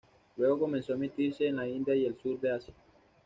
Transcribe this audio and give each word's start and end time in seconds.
Luego 0.37 0.57
comenzó 0.57 0.93
a 0.93 0.95
emitirse 0.95 1.45
en 1.47 1.57
la 1.57 1.67
India 1.67 1.93
y 1.95 2.07
el 2.07 2.17
Sur 2.19 2.39
de 2.39 2.49
Asia. 2.51 2.73